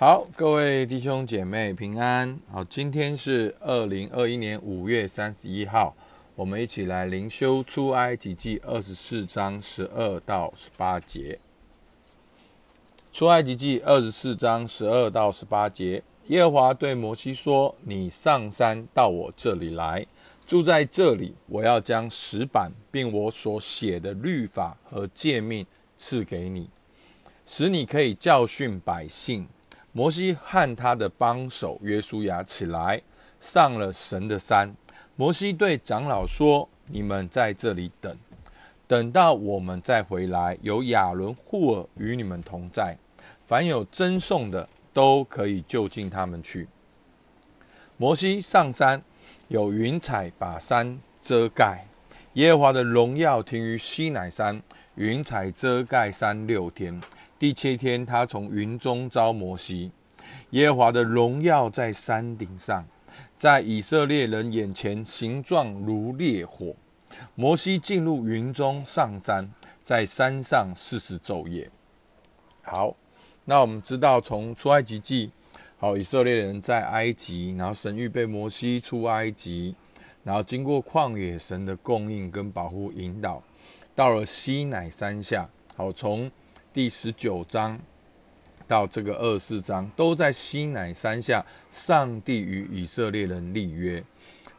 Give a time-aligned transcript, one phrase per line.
[0.00, 2.40] 好，各位弟兄姐妹平安。
[2.50, 5.94] 好，今天是二零二一年五月三十一号，
[6.34, 11.38] 我们一起来灵修出埃及记二十四章十二到十八节。
[13.12, 20.06] 出埃及记二十四章十二到十八节，耶和华对摩西说：“你上山到我这里来，
[20.46, 21.34] 住在这里。
[21.46, 25.66] 我要将石板，并我所写的律法和诫命
[25.98, 26.70] 赐给你，
[27.44, 29.46] 使你可以教训百姓。”
[29.92, 33.02] 摩西和他的帮手约书亚起来，
[33.40, 34.72] 上了神的山。
[35.16, 38.16] 摩西对长老说：“你们在这里等，
[38.86, 40.56] 等到我们再回来。
[40.62, 42.96] 有亚伦、户尔与你们同在。
[43.44, 46.68] 凡有赠送的，都可以就近他们去。”
[47.98, 49.02] 摩西上山，
[49.48, 51.84] 有云彩把山遮盖。
[52.34, 54.62] 耶和华的荣耀停于西乃山，
[54.94, 56.98] 云彩遮盖山六天。
[57.40, 59.90] 第七天，他从云中招摩西，
[60.50, 62.86] 耶和华的荣耀在山顶上，
[63.34, 66.74] 在以色列人眼前形状如烈火。
[67.34, 69.50] 摩西进入云中上山，
[69.82, 71.70] 在山上四十昼夜。
[72.60, 72.94] 好，
[73.46, 75.30] 那我们知道从出埃及记，
[75.78, 79.74] 好，以色列人在埃及，然后神预备摩西出埃及，
[80.24, 83.42] 然后经过旷野，神的供应跟保护引导，
[83.94, 86.30] 到了西乃山下，好从。
[86.72, 87.76] 第十九章
[88.68, 94.00] 到这个二十四章，都在西乃山下，上帝与以色列人立约。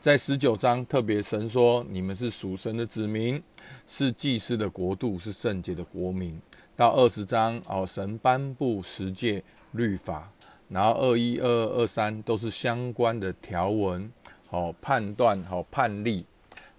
[0.02, 3.42] 在十九章，特别神说：“你们是属神的子民，
[3.88, 6.38] 是祭司的国度，是圣洁的国民。”
[6.76, 10.30] 到二十章，哦，神颁布十诫律法，
[10.68, 14.12] 然后二一、二二、二三都是相关的条文，
[14.50, 16.26] 好判断，好判例。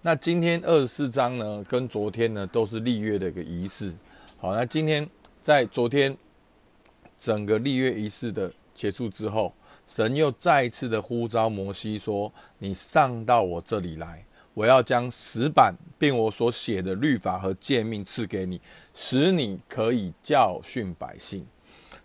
[0.03, 3.91] 那今天二十四章呢，跟昨天呢，都是立约的一个仪式。
[4.37, 5.09] 好，那今天。
[5.43, 6.17] 在昨天
[7.19, 9.53] 整个立约仪式的结束之后，
[9.85, 18.61] 神又再一次的呼召摩西说：“你上到我这里来，我要将石板并我所写的律法和诫命赐给你，
[18.93, 21.45] 使你可以教训百姓。”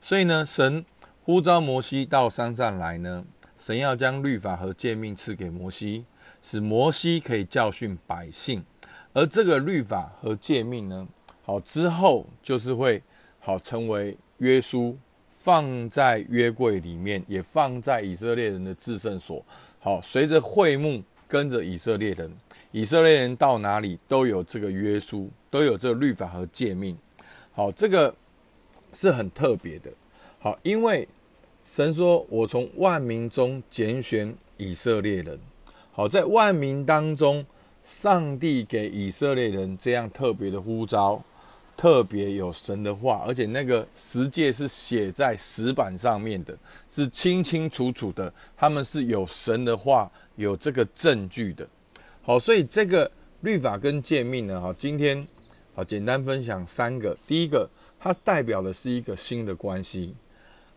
[0.02, 0.84] 所以呢，神
[1.22, 3.24] 呼召摩西到山上来呢，
[3.56, 6.04] 神要将律法和诫命赐给摩西，
[6.42, 8.64] 使摩西可以教训百姓。
[9.12, 11.06] 而这个律法和诫命呢，
[11.44, 13.00] 好之后就是会。
[13.48, 14.94] 好，成为约书
[15.32, 19.42] 放在约柜里面，也放在以色列人的至圣所。
[19.80, 22.30] 好，随着会幕跟着以色列人，
[22.72, 26.94] 以色列人到哪里都有这个约书，都有这个律法和诫命。
[27.52, 28.14] 好，这个
[28.92, 29.90] 是很特别的。
[30.40, 31.08] 好，因为
[31.64, 35.40] 神说：“我从万民中拣选以色列人。”
[35.90, 37.42] 好，在万民当中，
[37.82, 41.24] 上帝给以色列人这样特别的呼召。
[41.78, 46.52] 特别有神的话，而且那个十诫是写在石板上面的，
[46.88, 48.34] 是清清楚楚的。
[48.56, 51.64] 他们是有神的话，有这个证据的。
[52.20, 53.08] 好，所以这个
[53.42, 55.24] 律法跟诫命呢，哈，今天
[55.72, 57.16] 好简单分享三个。
[57.28, 60.12] 第一个，它代表的是一个新的关系。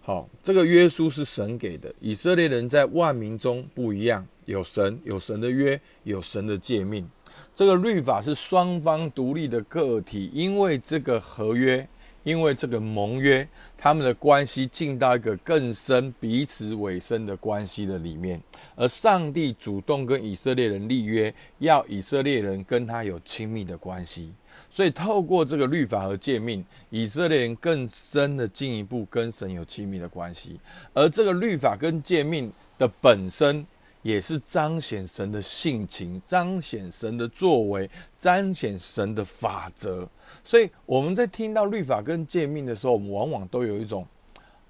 [0.01, 7.09] 好，这个约书是神给的，以色列人在万民中不一样，有神，有神的约，有神的诫命。
[7.53, 11.87] 这个律法是双方独立的个体，因为这个合约，
[12.23, 13.47] 因为这个盟约，
[13.77, 18.41] 他们的关系进到一个更深、彼此委身的关系的里面。
[18.75, 24.31] 而上帝主动跟以色列人立约，要以色列人跟他有亲密的关系。
[24.69, 30.59] 所以透过这个律法和诫命，以色列人更深的进一步跟神有亲密的关系。
[30.93, 33.65] 而这个律法跟诫命的本身。
[34.01, 40.07] 也是彰显神的性情，彰显神的作为，彰显神的法则。
[40.43, 44.05] 所以我们在听到律法跟诫命的时候，我们往往都有一种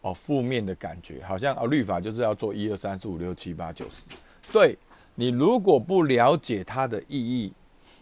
[0.01, 4.05] 哦负面的感觉，好像啊律法就是要做一二三四五六七八九十。
[4.51, 4.77] 对
[5.15, 7.53] 你如果不了解它的意义，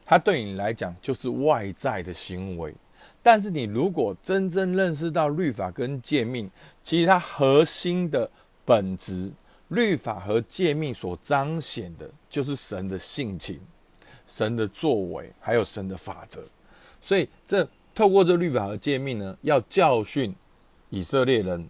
[0.06, 2.74] 它对你来讲就是外在的行为。
[3.22, 6.50] 但是你如果真正认识到律法跟诫命，
[6.82, 8.30] 其实它核心的
[8.66, 9.32] 本质。
[9.70, 13.60] 律法和诫命所彰显的，就是神的性情、
[14.28, 16.44] 神的作为，还有神的法则。
[17.02, 20.36] 所以，这透过这律法和诫命呢，要教训
[20.90, 21.70] 以色列人，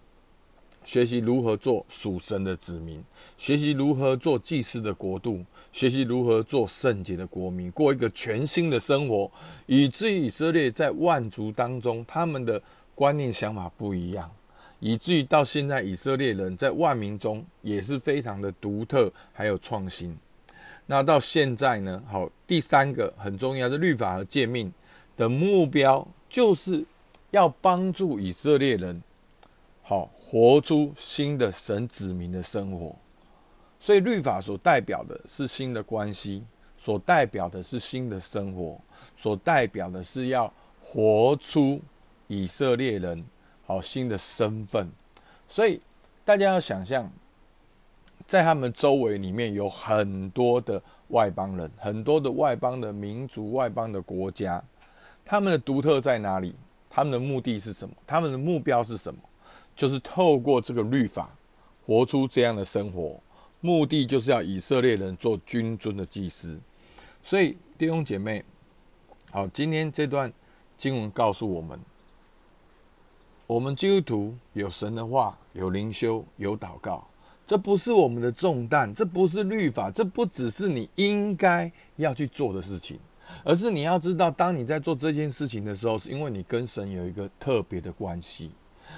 [0.84, 3.04] 学习如何做属神的子民，
[3.38, 9.30] 学习如何做祭司的国度，学习如何做圣洁的国民，过一个全新的生活，
[9.66, 12.62] 以至于以色列在万族当中，他们的
[12.96, 14.32] 观念想法不一样。
[14.80, 20.18] 以至于到现在，以色列人在万民中也是非常的独特，还有创新。
[20.86, 22.02] 那到现在呢？
[22.10, 24.74] 好，第三个很重要的律法和诫命
[25.16, 26.84] 的目标，就是
[27.32, 29.02] 要帮助以色列人，
[29.84, 32.96] 好活出新的神子民的生活。
[33.80, 36.44] 所以律法所代表的是新的关系，
[36.76, 38.80] 所代表的是新的生活，
[39.16, 40.52] 所代表的是要
[40.82, 41.80] 活出
[42.28, 43.24] 以色列人
[43.70, 44.90] 好新的身份。
[45.48, 45.80] 所以
[46.26, 47.08] 大家要想象，
[48.26, 54.60] 在他们周围里面有很多的外邦人，很多的外邦的民族、外邦的国家，
[55.24, 56.56] 他们的独特在哪里？
[56.90, 57.94] 他们的目的是什么？
[58.08, 59.20] 他们的目标是什么？
[59.76, 61.30] 就是透过这个律法，
[61.86, 63.20] 活出这样的生活。
[63.62, 66.60] 目的就是要以色列人做君尊的祭司，
[67.22, 68.44] 所以弟兄姐妹，
[69.30, 70.34] 好，今天这段
[70.78, 71.80] 经文告诉我们，
[73.50, 77.04] 我们基督徒有神的话，有灵修，有祷告，
[77.48, 83.00] 这不是我们的重担，这不是律法，这不只是你应该要去做的事情，
[83.44, 88.52] 而是你要知道，当你在做这件事情的时候，是因为你跟神有一个特别的关系，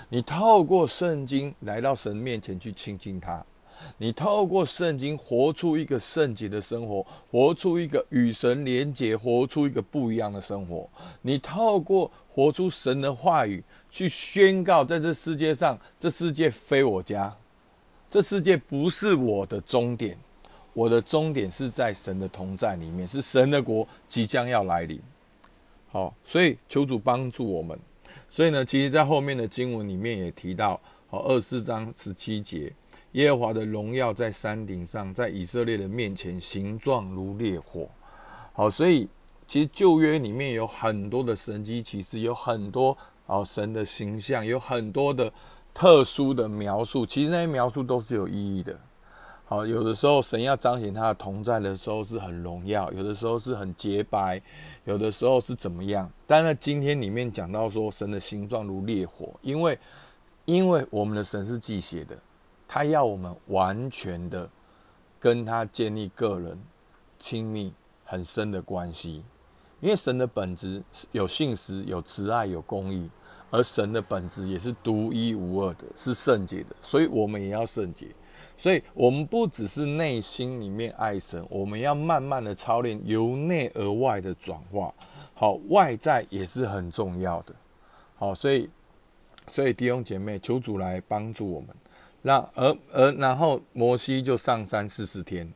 [0.10, 3.42] 你透过圣经来到神面前去亲近他。
[3.98, 10.90] 你透过圣经活出一个圣洁的生活，活出一个与神连结，活出一个不一样的生活。
[11.22, 17.36] 你透过活出神的话语，去宣告，在这世界上，这世界非我家，
[18.10, 20.18] 这世界不是我的终点，
[20.74, 25.00] 我的终点是在神的同在里面，是神的国即将要来临。
[25.90, 27.78] 好，所以求主帮助我们。
[28.30, 30.80] 所以呢，其实，在后面的经文里面也提到，
[31.10, 32.72] 好，二十四章十七节。
[33.14, 37.90] 耶和华的荣耀在山顶上，在以色列的面前，形状如烈火。
[38.54, 39.08] 好，所以
[39.46, 45.32] 其实旧约里面有很多的神迹奇事，有很多哦神的形象，有很多的
[45.74, 47.06] 特殊的描述。
[47.06, 48.80] 其实那些描述都是有意义的。
[49.44, 54.42] 好，有的时候神要彰显他的同在的时候是很荣耀，有的时候是很洁白，
[54.86, 56.10] 有的时候是怎么样。
[56.26, 59.78] 但是今天里面讲到说神的形状如烈火，因为
[60.46, 62.18] 因为我们的神是忌血的。
[62.74, 64.50] 他要我们完全的
[65.20, 66.58] 跟他建立个人
[67.20, 67.74] 亲密
[68.06, 69.26] 很深的关系，
[69.82, 70.82] 因为神的本质
[71.12, 73.10] 有信实、有慈爱、有公义，
[73.50, 78.08] 而神的本质也是独一无二的，是圣洁的，所以我们也要圣洁。
[78.56, 84.94] 所以，我们不只是内心里面爱神，我们要慢慢的操练由内而外的转化。
[85.34, 87.54] 好，外在也是很重要的。
[88.16, 88.70] 好，所以，
[89.48, 91.70] 所以弟兄姐妹，求主来帮助我们。
[92.24, 95.52] 那而而然后摩西就上山四十天，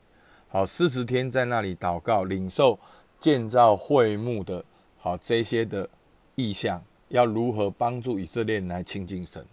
[0.48, 2.80] 好四十天在那里祷告，领受
[3.20, 4.64] 建造会幕的
[4.98, 5.88] 好这些的
[6.36, 9.46] 意象，要如何帮助以色列人来亲近神？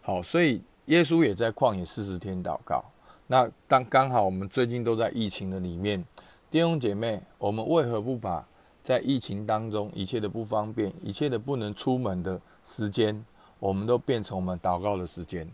[0.00, 2.84] 好，所以耶稣也在旷野四十天祷告。
[3.26, 6.02] 那当刚好我们最近都在疫情的里面，
[6.50, 8.46] 弟兄姐妹，我们为何不把
[8.82, 13.24] 在疫情当中一切的不方便，一切的不能出门的时间，
[13.58, 15.46] 我们都变成我们祷告的时间？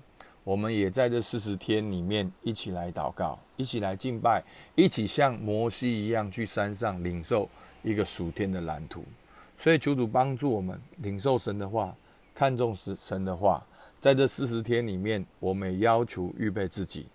[0.44, 4.42] 我们也在这四十天里面一起来祷告，一起来敬拜，
[4.74, 7.48] 一起像摩西一样去山上领受
[7.82, 9.04] 一个属天的蓝图。
[9.56, 11.94] 所以求主帮助我们领受神的话，
[12.34, 13.64] 看重神神的话。
[14.00, 17.06] 在这四十天里面，我们也要求预备自己，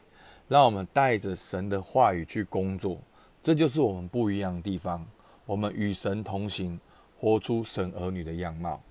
[0.47, 2.97] 让我们带着神的话语去工作。
[3.43, 5.05] 这就是我们不一样的地方。
[5.45, 6.79] 我们与神同行，
[7.19, 8.81] 活出神儿女的样貌，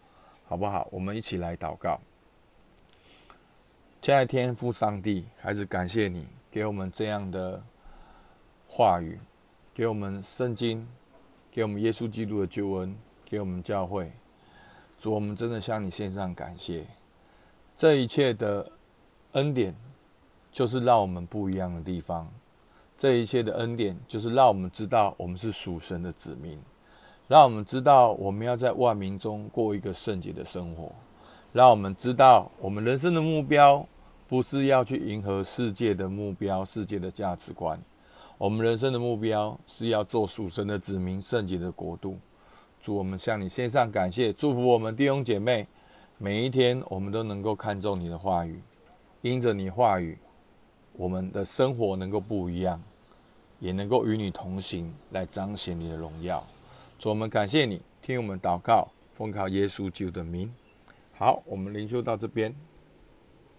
[0.45, 0.87] 好不好？
[0.91, 1.99] 我们一起来祷告。
[4.07, 7.61] 亲爱的天父上帝，还是感谢你给我们这样的
[8.69, 9.19] 话语，
[9.75, 10.87] 给我们圣经，
[11.51, 14.13] 给我们耶稣基督的救恩，给我们教会。
[14.97, 16.87] 主，我们真的向你献上感谢。
[17.75, 18.71] 这一切的
[19.33, 19.75] 恩典，
[20.53, 22.31] 就是让我们不一样的地方。
[22.97, 26.57] 这一切的恩典，就是让我们知道我们是属神的子民，
[27.27, 30.93] 让我们知道我们要在万民中过一个圣洁的生活，
[31.53, 33.85] 让我们知道我们人生的目标。
[34.29, 37.81] 不是要去迎合世界的目标、世界的价值观。
[38.39, 42.19] 我们人生的目标是要做属神的子民、圣洁的国度。
[42.81, 45.67] 祝我们向你献上感谢，祝福我们弟兄姐妹，
[46.19, 48.61] 每一天我们都能够看重你的话语，
[49.23, 50.19] 因着你话语，
[50.93, 52.83] 我们的生活能够不一样，
[53.61, 56.45] 也能够与你同行，来彰显你的荣耀。
[56.99, 60.53] 祝我们感谢你，听我们祷告，奉靠耶稣救的名。
[61.17, 62.55] 好，我们灵修到这边。